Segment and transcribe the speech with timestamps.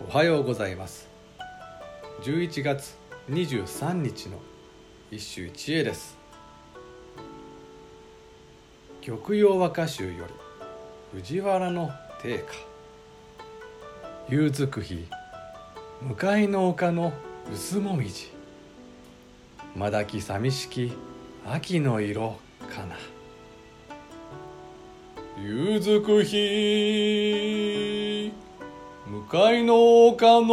[0.00, 1.08] おはようございます。
[2.22, 2.96] 11月
[3.30, 4.38] 23日の
[5.10, 6.16] 一首一会です。
[9.04, 10.32] 玉葉和歌集より
[11.20, 11.90] 藤原の
[12.22, 12.44] 定家。
[14.28, 15.06] 夕づく日
[16.00, 17.12] 向かいの丘の
[17.52, 18.32] 薄もみじ。
[19.76, 20.92] まだき寂しき
[21.46, 22.38] 秋の色
[22.68, 22.96] かな。
[25.40, 27.72] 夕づく日。
[29.12, 30.46] 向かいの丘の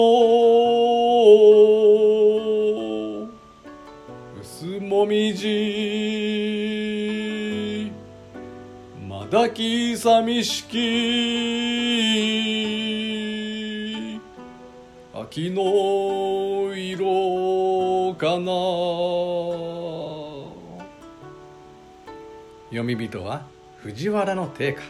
[4.41, 5.49] 薄もみじ。
[9.07, 10.77] まだき寂しき。
[15.13, 18.51] 秋の色かな。
[22.71, 23.45] 読み人は
[23.77, 24.81] 藤原の定家。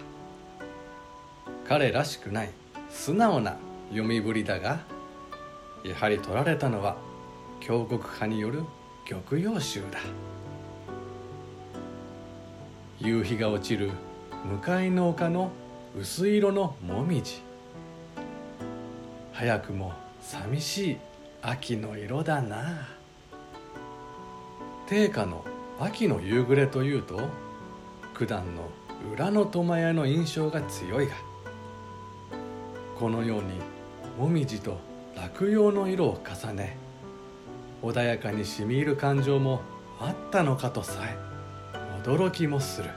[1.68, 2.59] 彼らしくない。
[2.90, 3.58] 素直な
[3.90, 4.80] 読みぶりだが
[5.84, 6.98] やはり取られたのは
[7.60, 8.64] 京極派による
[9.08, 10.00] 玉葉集だ。
[13.00, 13.92] 夕日が落ちる
[14.46, 15.52] 向かいの丘の
[15.98, 17.42] 薄色のもみじ。
[19.32, 20.98] 早くも寂しい
[21.42, 22.88] 秋の色だな。
[24.88, 25.46] 定家の
[25.80, 27.22] 秋の夕暮れというと
[28.14, 28.70] 九段の
[29.14, 31.14] 裏の苫屋の印象が強いが
[33.00, 33.54] このように
[34.18, 34.78] もみじと
[35.16, 36.78] 落葉の色を重ね
[37.82, 39.62] 穏やかにしみ入る感情も
[40.02, 41.18] あったのかとさえ
[42.04, 42.90] 驚きもする。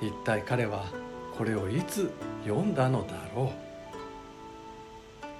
[0.00, 0.86] 一体彼は
[1.38, 2.10] これをいつ
[2.44, 3.52] 読んだのだろ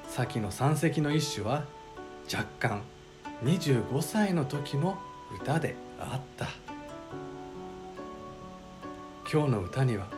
[0.07, 0.11] う。
[0.11, 1.65] 先の三隻の一首は
[2.33, 2.83] 若干
[3.43, 4.97] 25歳の時の
[5.41, 6.47] 歌であった。
[9.31, 10.16] 今日の歌には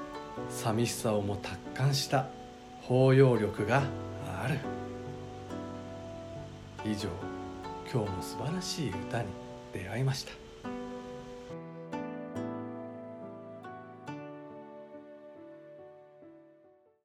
[0.50, 2.27] 寂しさをも達観した
[2.83, 3.83] 包容力が
[4.42, 4.58] ある。
[6.84, 7.08] 以上
[7.93, 9.28] 今日も素晴らしい歌に
[9.72, 10.47] 出会いました。